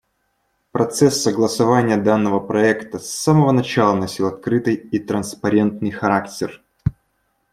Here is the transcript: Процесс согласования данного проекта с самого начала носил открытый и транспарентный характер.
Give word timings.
Процесс 0.71 1.21
согласования 1.21 1.95
данного 1.95 2.39
проекта 2.39 2.97
с 2.97 3.07
самого 3.07 3.51
начала 3.51 3.93
носил 3.93 4.25
открытый 4.25 4.73
и 4.73 4.97
транспарентный 4.97 5.91
характер. 5.91 6.63